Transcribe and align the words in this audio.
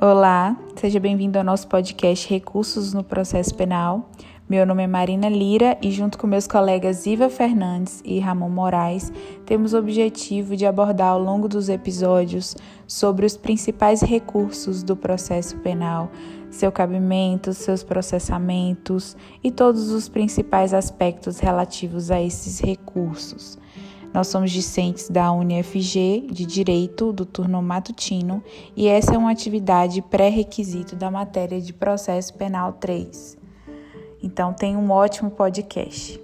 Olá, 0.00 0.56
seja 0.76 1.00
bem-vindo 1.00 1.38
ao 1.38 1.44
nosso 1.44 1.66
podcast 1.66 2.30
Recursos 2.30 2.94
no 2.94 3.02
Processo 3.02 3.52
Penal. 3.52 4.08
Meu 4.48 4.64
nome 4.64 4.84
é 4.84 4.86
Marina 4.86 5.28
Lira 5.28 5.76
e, 5.82 5.90
junto 5.90 6.16
com 6.16 6.24
meus 6.24 6.46
colegas 6.46 7.04
Iva 7.04 7.28
Fernandes 7.28 8.00
e 8.04 8.20
Ramon 8.20 8.48
Moraes, 8.48 9.12
temos 9.44 9.72
o 9.72 9.78
objetivo 9.78 10.54
de 10.54 10.66
abordar 10.66 11.08
ao 11.08 11.20
longo 11.20 11.48
dos 11.48 11.68
episódios 11.68 12.56
sobre 12.86 13.26
os 13.26 13.36
principais 13.36 14.00
recursos 14.00 14.84
do 14.84 14.94
processo 14.94 15.56
penal, 15.56 16.12
seu 16.48 16.70
cabimento, 16.70 17.52
seus 17.52 17.82
processamentos 17.82 19.16
e 19.42 19.50
todos 19.50 19.90
os 19.90 20.08
principais 20.08 20.72
aspectos 20.72 21.40
relativos 21.40 22.12
a 22.12 22.22
esses 22.22 22.60
recursos. 22.60 23.58
Nós 24.12 24.28
somos 24.28 24.50
discentes 24.50 25.08
da 25.08 25.30
UniFG 25.32 26.28
de 26.30 26.46
Direito 26.46 27.12
do 27.12 27.26
turno 27.26 27.62
matutino 27.62 28.42
e 28.76 28.88
essa 28.88 29.14
é 29.14 29.18
uma 29.18 29.30
atividade 29.30 30.00
pré-requisito 30.02 30.96
da 30.96 31.10
matéria 31.10 31.60
de 31.60 31.72
Processo 31.72 32.34
Penal 32.34 32.72
3. 32.72 33.36
Então, 34.22 34.52
tenha 34.52 34.78
um 34.78 34.90
ótimo 34.90 35.30
podcast. 35.30 36.20